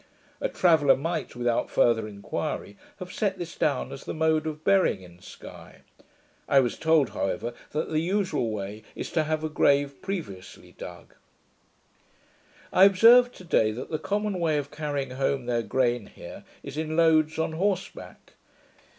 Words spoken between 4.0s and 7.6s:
the mode of burying in Sky. I was told, however,